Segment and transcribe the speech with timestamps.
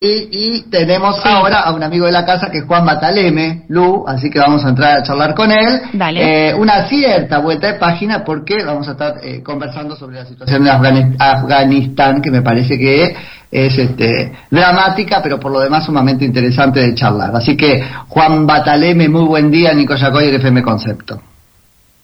[0.00, 4.30] Y, tenemos ahora a un amigo de la casa que es Juan Bataleme, Lu, así
[4.30, 5.80] que vamos a entrar a charlar con él.
[5.92, 6.50] Dale.
[6.50, 10.62] Eh, una cierta vuelta de página porque vamos a estar eh, conversando sobre la situación
[10.62, 10.70] de
[11.18, 13.16] Afganistán, que me parece que
[13.50, 17.34] es este, dramática, pero por lo demás sumamente interesante de charlar.
[17.34, 21.20] Así que, Juan Bataleme, muy buen día, Nico Yacoy, FM Concepto.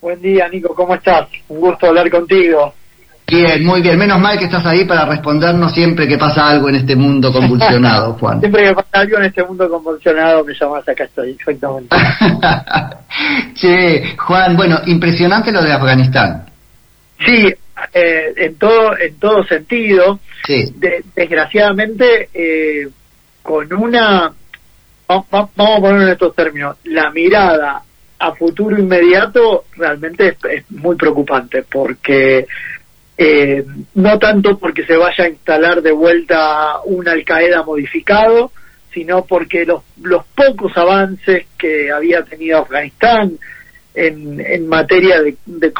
[0.00, 1.28] Buen día, Nico, ¿cómo estás?
[1.48, 2.74] Un gusto hablar contigo.
[3.26, 3.98] Bien, muy bien.
[3.98, 8.12] Menos mal que estás ahí para respondernos siempre que pasa algo en este mundo convulsionado,
[8.20, 8.40] Juan.
[8.40, 11.96] siempre que pasa algo en este mundo convulsionado me llamas acá estoy, exactamente.
[13.54, 16.44] che, Juan, bueno, impresionante lo de Afganistán.
[17.24, 17.52] Sí,
[17.92, 20.20] eh, en todo en todo sentido.
[20.46, 20.74] Sí.
[21.14, 22.88] desgraciadamente, eh,
[23.42, 24.30] con una...
[25.08, 26.76] Vamos a ponerlo en estos términos.
[26.84, 27.82] La mirada
[28.18, 32.46] a futuro inmediato realmente es muy preocupante porque
[33.16, 38.50] eh, no tanto porque se vaya a instalar de vuelta un Al Qaeda modificado,
[38.92, 43.38] sino porque los, los pocos avances que había tenido Afganistán
[43.94, 45.72] en, en materia de, de,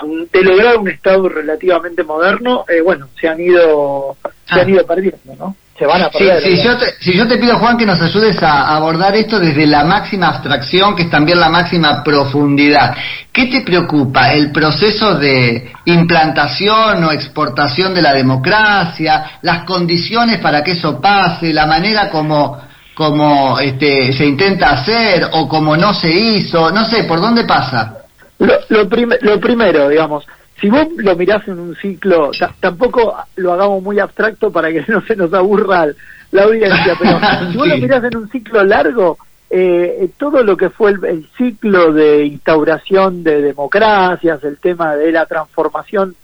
[0.43, 4.71] lograr un Estado relativamente moderno, eh, bueno, se han ido, se han ah.
[4.71, 5.57] ido perdiendo, ¿no?
[5.79, 6.41] Se van a perder.
[6.43, 9.67] si, yo te, si yo te pido, Juan, que nos ayudes a abordar esto desde
[9.67, 12.95] la máxima abstracción, que es también la máxima profundidad,
[13.33, 14.33] ¿qué te preocupa?
[14.33, 19.39] ¿El proceso de implantación o exportación de la democracia?
[19.43, 21.53] ¿Las condiciones para que eso pase?
[21.53, 22.61] ¿La manera como,
[22.95, 26.71] como este, se intenta hacer o como no se hizo?
[26.71, 27.99] No sé, ¿por dónde pasa?
[28.39, 28.89] Lo, lo,
[29.23, 30.25] lo primero, digamos,
[30.61, 35.01] si vos lo mirás en un ciclo, tampoco lo hagamos muy abstracto para que no
[35.03, 35.87] se nos aburra
[36.31, 37.19] la audiencia, pero
[37.51, 39.19] si vos lo mirás en un ciclo largo,
[39.51, 45.27] eh, todo lo que fue el, ciclo de instauración de democracias, el tema de la
[45.27, 46.17] transformación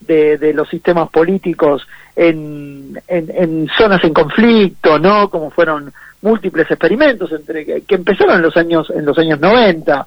[0.00, 5.28] de, los sistemas políticos en, en, zonas en conflicto, ¿no?
[5.28, 10.06] Como fueron múltiples experimentos entre que, empezaron en los años en los años 90.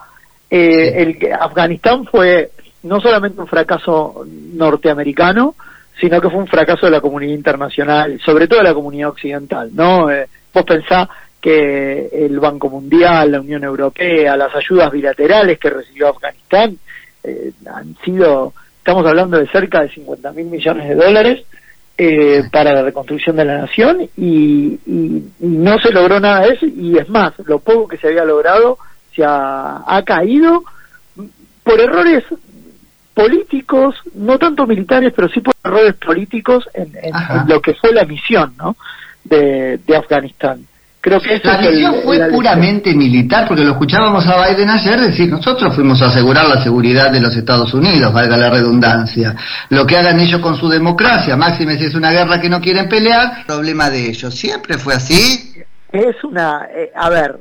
[0.50, 2.52] Eh, el que Afganistán fue
[2.84, 5.56] no solamente un fracaso norteamericano,
[6.00, 9.70] sino que fue un fracaso de la comunidad internacional, sobre todo de la comunidad occidental,
[9.74, 10.10] ¿no?
[10.10, 11.08] Eh, vos pensás
[11.40, 16.78] que el Banco Mundial, la Unión Europea, las ayudas bilaterales que recibió Afganistán
[17.24, 21.44] eh, han sido, estamos hablando de cerca de 50 mil millones de dólares
[21.98, 24.80] eh, para la reconstrucción de la nación y,
[25.40, 28.78] no se logró nada de eso y es más, lo poco que se había logrado
[29.16, 30.64] se ha, ha caído
[31.64, 32.24] por errores
[33.14, 36.92] políticos, no tanto militares, pero sí por errores políticos en,
[37.48, 38.76] lo que fue la misión ¿no?
[39.24, 40.66] de, Afganistán.
[41.00, 45.74] Creo que la misión fue puramente militar, porque lo escuchábamos a Biden ayer decir, nosotros
[45.74, 49.36] fuimos a asegurar la seguridad de los Estados Unidos, valga la redundancia.
[49.70, 52.88] Lo que hagan ellos con su democracia, máxime si es una guerra que no quieren
[52.88, 54.36] pelear, problema de ellos.
[54.36, 55.64] ¿Siempre fue así?
[55.92, 57.36] Es una, eh, a ver,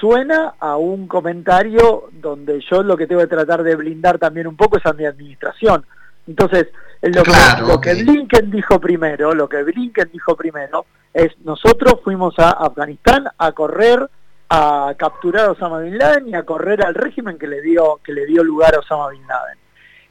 [0.00, 4.56] suena a un comentario donde yo lo que tengo que tratar de blindar también un
[4.56, 5.84] poco es a mi administración.
[6.26, 6.68] Entonces,
[7.02, 7.32] lo, que,
[7.66, 13.26] lo que Blinken dijo primero, lo que Blinken dijo primero es nosotros fuimos a Afganistán
[13.38, 14.08] a correr
[14.48, 18.12] a capturar a Osama bin Laden y a correr al régimen que le dio que
[18.12, 19.58] le dio lugar a Osama bin Laden.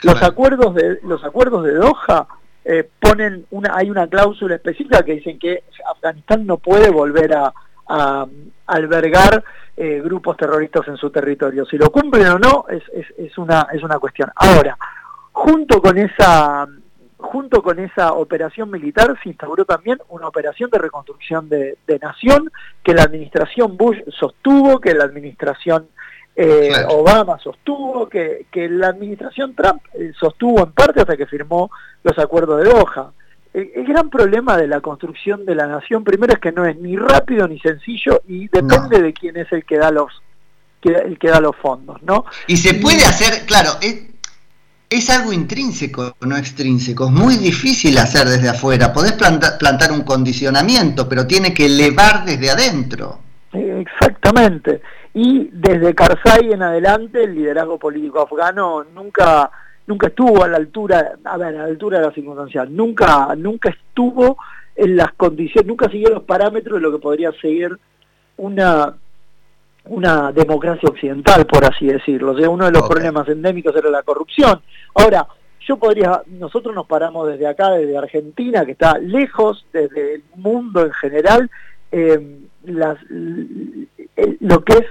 [0.04, 2.28] Los acuerdos de los acuerdos de Doha
[2.64, 5.64] eh, ponen una hay una cláusula específica que dicen que
[5.94, 7.54] Afganistán no puede volver a,
[7.88, 8.26] a
[8.68, 9.44] albergar
[9.78, 11.66] eh, grupos terroristas en su territorio.
[11.66, 14.32] Si lo cumplen o no es, es, es, una, es una cuestión.
[14.36, 14.78] Ahora,
[15.32, 16.68] junto con esa
[17.18, 22.52] junto con esa operación militar se instauró también una operación de reconstrucción de, nación
[22.84, 25.88] que la administración Bush sostuvo, que la administración
[26.36, 31.72] eh, Obama sostuvo, que, que la administración Trump eh, sostuvo en parte hasta que firmó
[32.04, 33.12] los acuerdos de Doha
[33.56, 36.98] el, gran problema de la construcción de la nación, primero es que no es ni
[36.98, 40.22] rápido ni sencillo y depende de quién es el que da los
[40.82, 42.26] el que da los fondos, ¿no?
[42.46, 48.50] Y se puede hacer, claro, es, algo intrínseco, no extrínseco, es muy difícil hacer desde
[48.50, 53.18] afuera, podés plantar un condicionamiento, pero tiene que elevar desde adentro.
[53.52, 54.82] Exactamente.
[55.16, 59.50] Y desde Karzai en adelante el liderazgo político afgano nunca
[59.88, 63.70] nunca estuvo a la altura, a ver, a la altura de la circunstancia, nunca, nunca
[63.70, 64.38] estuvo
[64.76, 67.78] en las condiciones, nunca siguió los parámetros de lo que podría seguir
[68.38, 68.96] una
[69.88, 72.32] una democracia occidental, por así decirlo.
[72.32, 74.62] O sea, uno de los problemas endémicos era la corrupción.
[74.96, 75.28] Ahora,
[75.68, 80.86] yo podría, nosotros nos paramos desde acá, desde Argentina, que está lejos, desde el mundo
[80.86, 81.50] en general,
[81.92, 82.98] eh, las,
[84.40, 84.86] lo que es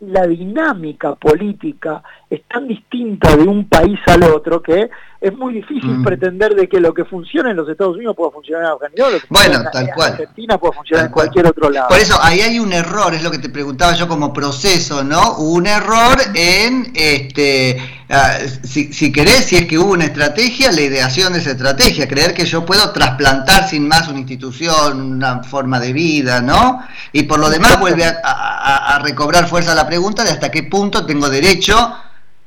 [0.00, 4.90] la dinámica política es tan distinta de un país al otro que
[5.20, 6.04] es muy difícil mm.
[6.04, 9.70] pretender de que lo que funciona en los Estados Unidos pueda funcionar en Afganistán, bueno,
[9.72, 10.12] tal cual.
[10.12, 11.88] Argentina puede funcionar en cualquier otro lado.
[11.88, 15.36] Por eso ahí hay un error, es lo que te preguntaba yo como proceso, ¿no?
[15.38, 17.80] Un error en, este,
[18.12, 22.06] ah, si, si querés, si es que hubo una estrategia, la ideación de esa estrategia,
[22.06, 26.84] creer que yo puedo trasplantar sin más una institución, una forma de vida, ¿no?
[27.12, 31.04] Y por lo demás vuelve a, a recobrar fuerza la pregunta de hasta qué punto
[31.04, 31.96] tengo derecho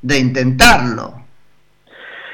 [0.02, 1.26] de intentarlo.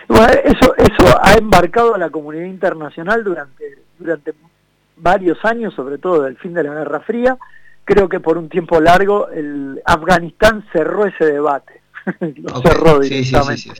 [0.08, 4.34] Bueno, eso, eso ha embarcado a la comunidad internacional durante, durante
[4.98, 7.38] varios años, sobre todo del fin de la Guerra Fría.
[7.86, 11.81] Creo que por un tiempo largo el Afganistán cerró ese debate.
[12.36, 13.72] Lo cerró directamente.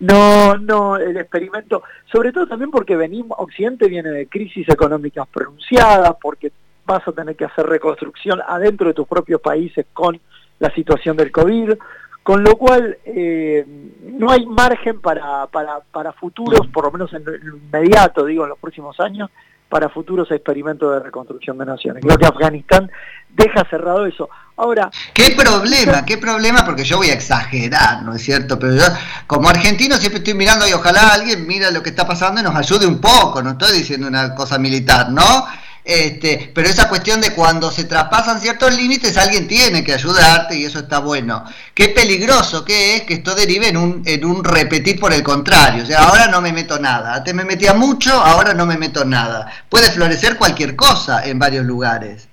[0.00, 6.14] no, no, el experimento, sobre todo también porque venimos, Occidente viene de crisis económicas pronunciadas,
[6.20, 6.52] porque
[6.84, 10.20] vas a tener que hacer reconstrucción adentro de tus propios países con
[10.58, 11.74] la situación del COVID,
[12.22, 13.64] con lo cual eh,
[14.02, 18.50] no hay margen para, para, para futuros, por lo menos en lo inmediato, digo, en
[18.50, 19.30] los próximos años,
[19.70, 22.02] para futuros experimentos de reconstrucción de naciones.
[22.04, 22.90] Creo que Afganistán
[23.30, 24.28] deja cerrado eso.
[24.56, 24.90] Ahora...
[25.14, 26.04] ¿Qué problema?
[26.04, 26.64] ¿Qué problema?
[26.66, 28.58] Porque yo voy a exagerar, ¿no es cierto?
[28.58, 28.82] Pero yo,
[29.28, 32.56] como argentino, siempre estoy mirando y ojalá alguien mira lo que está pasando y nos
[32.56, 35.46] ayude un poco, no estoy diciendo una cosa militar, ¿no?
[35.84, 40.64] Este, pero esa cuestión de cuando se traspasan ciertos límites, alguien tiene que ayudarte y
[40.64, 41.44] eso está bueno.
[41.74, 45.82] Qué peligroso que es que esto derive en un, en un repetir por el contrario.
[45.82, 47.14] O sea, ahora no me meto nada.
[47.14, 49.50] Antes me metía mucho, ahora no me meto nada.
[49.68, 52.28] Puede florecer cualquier cosa en varios lugares.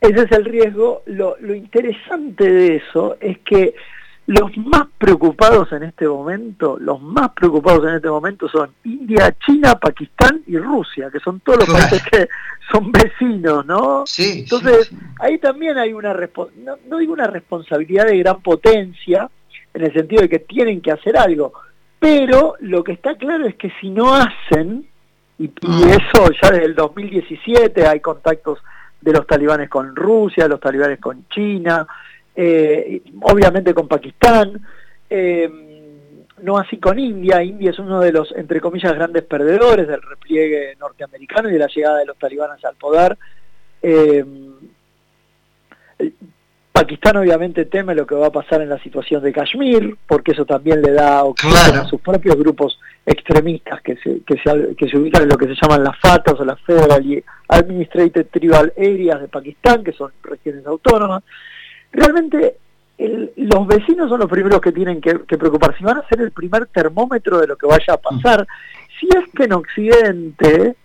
[0.00, 1.02] Ese es el riesgo.
[1.06, 3.74] Lo, lo interesante de eso es que
[4.26, 9.78] los más preocupados en este momento, los más preocupados en este momento son India, China,
[9.78, 12.28] Pakistán y Rusia, que son todos los países que
[12.72, 14.04] son vecinos, ¿no?
[14.06, 14.40] Sí.
[14.40, 14.90] Entonces,
[15.20, 19.28] ahí también hay una, no, no digo una responsabilidad de gran potencia,
[19.74, 21.52] en el sentido de que tienen que hacer algo,
[21.98, 24.86] pero lo que está claro es que si no hacen,
[25.38, 25.88] y, y mm.
[25.88, 28.60] eso ya desde el 2017 hay contactos
[29.02, 31.86] de los talibanes con Rusia, los talibanes con China,
[32.36, 34.60] eh, obviamente con Pakistán,
[35.08, 35.48] eh,
[36.42, 37.42] no así con India.
[37.42, 41.68] India es uno de los, entre comillas, grandes perdedores del repliegue norteamericano y de la
[41.68, 43.16] llegada de los talibanes al poder.
[43.82, 44.24] Eh,
[46.72, 50.44] Pakistán obviamente teme lo que va a pasar en la situación de Kashmir, porque eso
[50.44, 54.98] también le da oxígeno a sus propios grupos extremistas que se, que, se, que se
[54.98, 59.28] ubican en lo que se llaman las FATAs o las Federal Administrated Tribal Areas de
[59.28, 61.22] Pakistán, que son regiones autónomas
[61.94, 62.58] realmente
[62.98, 65.78] los vecinos son los primeros que tienen que, preocuparse.
[65.78, 68.46] Si van a ser el primer termómetro de lo que vaya a pasar.
[69.00, 70.76] Si es que en Occidente,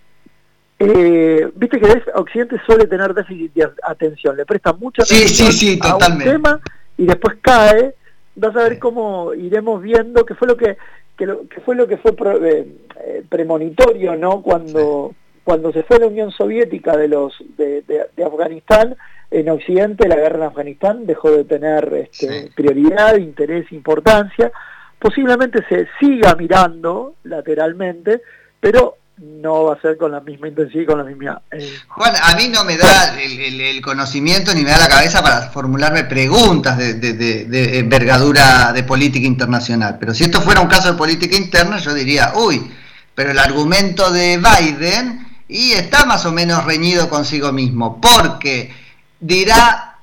[0.80, 6.18] eh, viste que Occidente suele tener déficit de atención, le presta mucha atención a un
[6.20, 6.60] tema
[6.98, 7.94] y después cae,
[8.36, 10.78] vas a ver cómo iremos viendo qué fue lo que,
[11.16, 11.28] que,
[11.64, 14.42] fue lo que fue eh, eh, premonitorio, ¿no?
[14.42, 15.14] Cuando
[15.50, 18.96] cuando se fue la Unión Soviética de los de, de Afganistán
[19.32, 24.52] en Occidente la guerra en Afganistán dejó de tener este, prioridad, interés, importancia.
[25.00, 28.22] Posiblemente se siga mirando lateralmente,
[28.60, 31.42] pero no va a ser con la misma intensidad y con la misma...
[31.50, 35.50] Eh, Juan, a mí no me da el, conocimiento ni me da la cabeza para
[35.50, 40.98] formularme preguntas de, de, envergadura de política internacional, pero si esto fuera un caso de
[40.98, 42.72] política interna, yo diría, uy,
[43.16, 48.72] pero el argumento de Biden y está más o menos reñido consigo mismo, porque
[49.20, 49.98] dirá,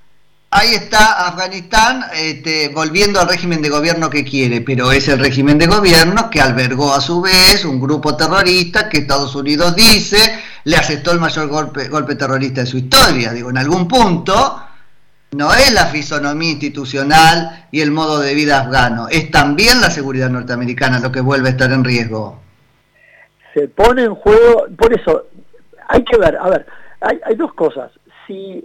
[0.50, 5.56] ahí está Afganistán este, volviendo al régimen de gobierno que quiere, pero es el régimen
[5.56, 10.18] de gobierno que albergó a su vez un grupo terrorista que Estados Unidos dice
[10.64, 13.32] le aceptó el mayor golpe, golpe terrorista de su historia.
[13.32, 14.60] Digo, en algún punto
[15.30, 20.28] no es la fisonomía institucional y el modo de vida afgano, es también la seguridad
[20.28, 22.40] norteamericana lo que vuelve a estar en riesgo.
[23.54, 25.26] Se pone en juego, por eso
[25.88, 26.66] hay que ver, a ver,
[27.00, 27.90] hay, hay dos cosas.
[28.26, 28.64] Si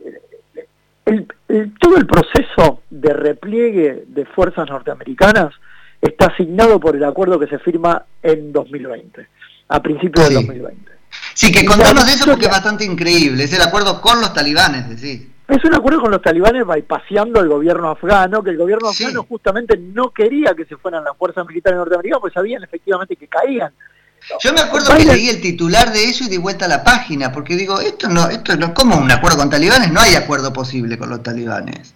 [1.79, 5.53] todo el proceso de repliegue de fuerzas norteamericanas
[6.01, 9.27] está asignado por el acuerdo que se firma en 2020,
[9.69, 10.91] a principios de 2020.
[11.33, 14.89] Sí, que contanos de eso porque es bastante increíble, es el acuerdo con los talibanes,
[14.89, 15.27] decís.
[15.47, 19.77] Es un acuerdo con los talibanes bypaseando al gobierno afgano, que el gobierno afgano justamente
[19.77, 23.73] no quería que se fueran las fuerzas militares norteamericanas, pues sabían efectivamente que caían.
[24.39, 27.31] Yo me acuerdo que leí el titular de eso y di vuelta a la página,
[27.31, 29.91] porque digo, esto no, esto no, como un acuerdo con talibanes?
[29.91, 31.93] No hay acuerdo posible con los talibanes.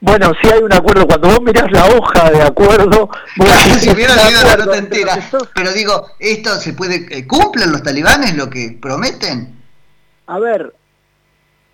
[0.00, 1.06] Bueno, sí hay un acuerdo.
[1.06, 3.10] Cuando vos mirás la hoja de acuerdo,
[3.80, 5.30] si hubiera leído la nota entera.
[5.54, 9.56] Pero digo, ¿esto se puede, eh, cumplen los talibanes lo que prometen?
[10.26, 10.74] A ver,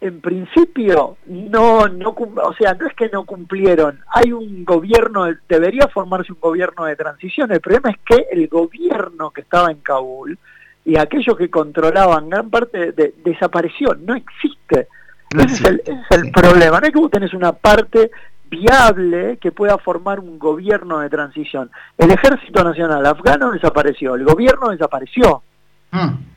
[0.00, 5.88] en principio no, no, o sea, no es que no cumplieron, hay un gobierno, debería
[5.88, 10.38] formarse un gobierno de transición, el problema es que el gobierno que estaba en Kabul
[10.84, 14.88] y aquellos que controlaban gran parte de, desapareció, no existe.
[15.30, 18.10] Ese es el, problema, no es que vos tenés una parte
[18.48, 21.70] viable que pueda formar un gobierno de transición.
[21.98, 25.42] El ejército nacional afgano desapareció, el gobierno desapareció.
[25.90, 26.33] Mm.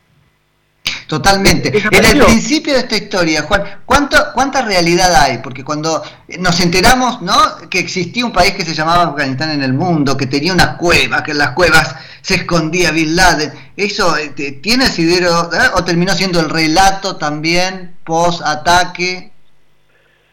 [1.08, 1.72] Totalmente.
[1.92, 5.38] En el principio de esta historia, Juan, ¿cuánto, ¿cuánta realidad hay?
[5.38, 6.04] Porque cuando
[6.40, 7.34] nos enteramos ¿no?
[7.70, 11.22] que existía un país que se llamaba Afganistán en el mundo, que tenía unas cuevas,
[11.22, 15.70] que en las cuevas se escondía Bin Laden, ¿eso este, tiene asidero ¿eh?
[15.76, 19.32] o terminó siendo el relato también post-ataque?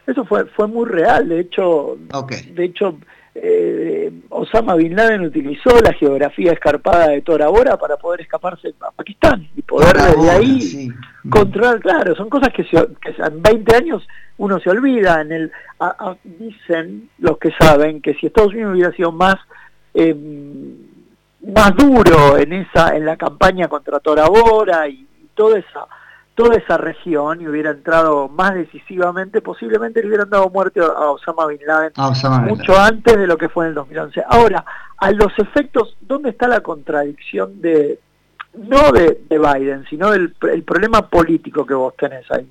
[0.05, 1.97] Eso fue, fue muy real, de hecho,
[2.53, 2.99] de hecho
[3.35, 8.91] eh, Osama Bin Laden utilizó la geografía escarpada de Tora Bora para poder escaparse a
[8.91, 10.89] Pakistán y poder desde ahí
[11.29, 15.21] controlar, claro, son cosas que, en 20 años uno se olvida.
[15.21, 15.51] En el
[16.23, 19.35] Dicen los que saben que si Estados Unidos hubiera sido más...
[19.93, 20.95] Em,
[21.53, 25.85] más duro en esa en la campaña contra Tora Bora y toda esa
[26.35, 31.47] toda esa región y hubiera entrado más decisivamente, posiblemente le hubieran dado muerte a Osama
[31.47, 31.93] Bin Laden
[32.45, 34.23] mucho antes de lo que fue en el 2011.
[34.27, 34.65] Ahora,
[34.97, 37.99] a los efectos, ¿dónde está la contradicción de,
[38.53, 42.47] no de, Biden, sino del el problema político que vos tenés ahí?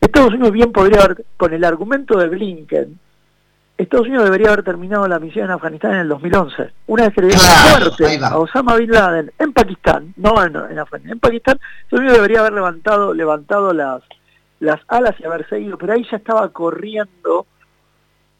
[0.00, 2.98] Estados Unidos bien podría haber, con el argumento de Blinken,
[3.78, 6.72] Estados Unidos debería haber terminado la misión en Afganistán en el 2011.
[6.88, 11.12] Una vez que le dieron muerte a Osama Bin Laden en Pakistán, no en, Afganistán,
[11.12, 14.02] en Pakistán, Estados Unidos debería haber levantado, levantado las,
[14.58, 17.46] las alas y haber seguido, pero ahí ya estaba corriendo,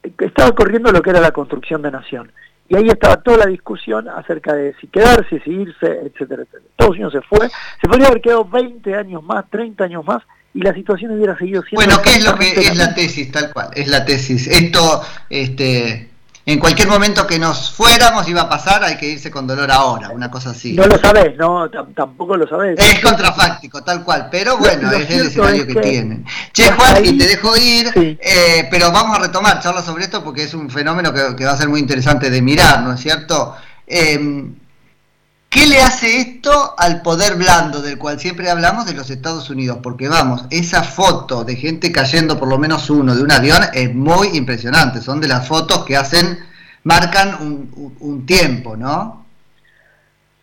[0.03, 2.33] estaba corriendo lo que era la construcción de nación.
[2.69, 6.65] Y ahí estaba toda la discusión acerca de si quedarse, si irse, etcétera, etcétera.
[6.69, 7.49] Estados Unidos se fue,
[7.81, 10.25] se podría haber quedado 20 años más, 30 años más,
[10.55, 11.85] y la situación hubiera seguido siendo...
[11.85, 13.69] Bueno, ¿qué es lo que es la tesis tal cual?
[13.75, 14.47] Es la tesis.
[14.47, 16.11] Esto, este,
[16.47, 20.09] en cualquier momento que nos fuéramos iba a pasar, hay que irse con dolor ahora,
[20.09, 20.73] una cosa así.
[20.73, 22.79] No lo sabés, no, tampoco lo sabés.
[22.79, 26.25] Es contrafáctico, tal cual, pero bueno, es el escenario que, tienen.
[26.53, 30.45] Che, Juan, y te dejo ir, eh, pero vamos a retomar, charla sobre esto porque
[30.45, 33.55] es un fenómeno que, que, va a ser muy interesante de mirar, ¿no es cierto?
[33.87, 34.19] Eh,
[35.49, 39.79] ¿Qué le hace esto al poder blando del cual siempre hablamos de los Estados Unidos?
[39.83, 43.95] Porque vamos, esa foto de gente cayendo por lo menos uno de un avión es
[43.95, 45.01] muy impresionante.
[45.01, 46.39] Son de las fotos que hacen,
[46.85, 49.25] marcan un, tiempo, ¿no?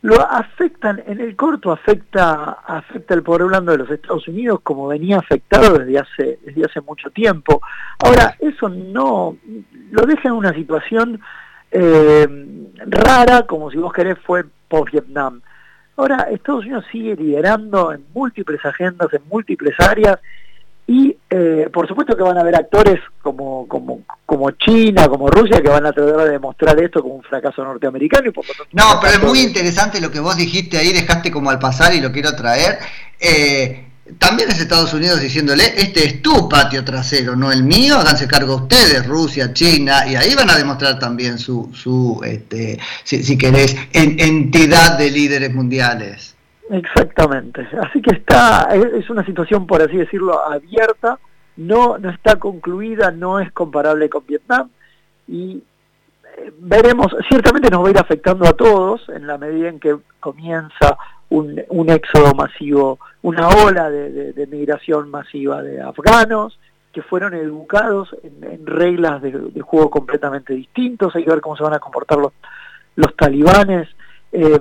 [0.02, 4.88] Lo afectan, en el corto afecta, afecta el poder blando de los Estados Unidos como
[4.88, 7.62] venía afectado desde hace, desde hace mucho tiempo.
[8.00, 9.38] Ahora, eso no,
[9.92, 11.22] lo deja en una situación
[11.78, 12.28] eh,
[12.88, 15.42] rara, como si vos querés fue post-Vietnam.
[15.98, 20.20] Ahora, Estados Unidos sigue liderando en múltiples agendas, en múltiples áreas,
[20.88, 25.62] y eh, por supuesto que van a haber actores como, como, como China, como Rusia,
[25.62, 28.30] que van a tratar de demostrar esto como un fracaso norteamericano.
[28.30, 31.60] Y por no, pero es muy interesante lo que vos dijiste ahí, dejaste como al
[31.60, 32.78] pasar y lo quiero traer.
[33.20, 33.86] Eh,
[34.20, 38.58] también es Estados Unidos diciéndole, este es tu patio trasero, no el mío, háganse cargo
[38.58, 45.00] ustedes, Rusia, China, y ahí van a demostrar también su, su este, si, querés, entidad
[45.00, 46.36] de líderes mundiales.
[46.70, 51.18] Exactamente, así que está, es una situación, por así decirlo, abierta,
[51.58, 54.70] no, no está concluida, no es comparable con Vietnam,
[55.28, 55.64] y
[56.38, 59.96] eh, veremos, ciertamente nos va a ir afectando a todos en la medida en que
[60.20, 60.96] comienza
[61.36, 66.58] un, un éxodo masivo, una ola de, migración masiva de afganos
[66.94, 71.74] que fueron educados en, reglas de, juego completamente distintos, hay que ver cómo se van
[71.74, 72.32] a comportar los,
[72.96, 73.90] los talibanes.
[74.32, 74.60] Eh,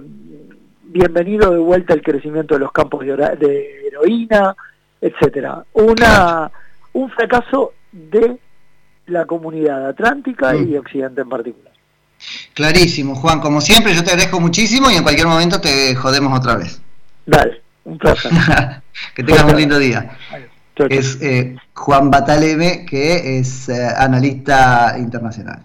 [0.82, 4.56] bienvenido de vuelta el crecimiento de los campos de, heroína,
[5.00, 5.64] etcétera.
[5.74, 6.50] Una,
[6.92, 8.36] un fracaso de
[9.06, 11.73] la comunidad atlántica y de Occidente en particular.
[12.52, 13.40] Clarísimo, Juan.
[13.40, 16.80] Como siempre, yo te agradezco muchísimo y en cualquier momento te jodemos otra vez.
[17.26, 18.30] Dale, un placer.
[19.14, 20.16] que tengas un lindo día.
[20.88, 25.62] Es eh, Juan Bataleme, que es eh, analista internacional.